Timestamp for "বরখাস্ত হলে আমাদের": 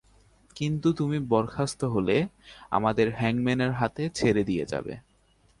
1.19-3.07